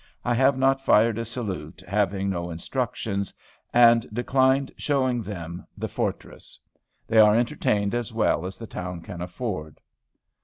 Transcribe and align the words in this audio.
I 0.25 0.33
have 0.33 0.57
not 0.57 0.81
fired 0.81 1.19
a 1.19 1.25
salute, 1.25 1.83
having 1.87 2.27
no 2.31 2.49
instructions, 2.49 3.31
and 3.71 4.09
declined 4.11 4.71
showing 4.75 5.21
them 5.21 5.67
the 5.77 5.87
fortress. 5.87 6.59
They 7.05 7.19
are 7.19 7.35
entertained 7.35 7.93
as 7.93 8.11
well 8.11 8.47
as 8.47 8.57
the 8.57 8.65
town 8.65 9.01
can 9.01 9.21
afford." 9.21 9.79